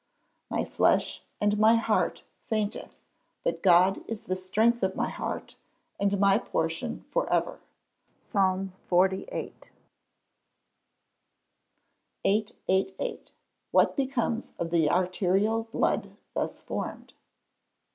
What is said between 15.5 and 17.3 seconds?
blood thus formed?